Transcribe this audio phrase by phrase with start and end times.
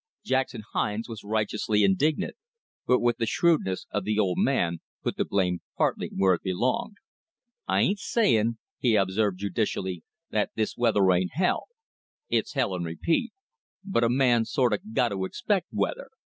[0.25, 2.35] Jackson Hines was righteously indignant,
[2.87, 6.95] but with the shrewdness of the old man, put the blame partly where it belonged.
[7.67, 10.01] "I ain't sayin'," he observed judicially,
[10.31, 11.65] "that this weather ain't hell.
[12.29, 13.31] It's hell and repeat.
[13.85, 16.07] But a man sort've got to expec' weather.